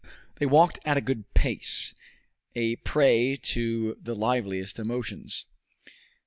[0.39, 1.93] They walked at a good pace,
[2.55, 5.45] a prey to the liveliest emotions.